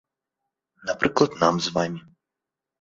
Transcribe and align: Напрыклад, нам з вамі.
Напрыклад, 0.87 1.31
нам 1.45 1.55
з 1.69 1.77
вамі. 1.79 2.05